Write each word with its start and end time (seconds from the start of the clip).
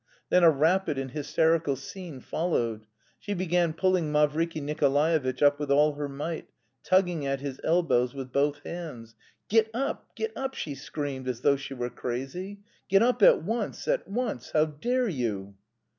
Then 0.29 0.43
a 0.43 0.49
rapid 0.49 0.97
and 0.97 1.11
hysterical 1.11 1.75
scene 1.75 2.21
followed. 2.21 2.87
She 3.19 3.35
began 3.35 3.73
pulling 3.73 4.11
Mavriky 4.11 4.59
Nikolaevitch 4.59 5.43
up 5.43 5.59
with 5.59 5.69
all 5.69 5.93
her 5.93 6.09
might, 6.09 6.49
tugging 6.83 7.23
at 7.27 7.39
his 7.41 7.61
elbows 7.63 8.15
with 8.15 8.31
both 8.33 8.63
hands. 8.63 9.13
"Get 9.47 9.69
up! 9.75 10.15
Get 10.15 10.35
up!" 10.35 10.55
she 10.55 10.73
screamed, 10.73 11.27
as 11.27 11.41
though 11.41 11.55
she 11.55 11.75
were 11.75 11.91
crazy. 11.91 12.61
"Get 12.89 13.03
up 13.03 13.21
at 13.21 13.43
once, 13.43 13.87
at 13.87 14.07
once. 14.07 14.49
How 14.53 14.65
dare 14.65 15.07
you?" 15.07 15.53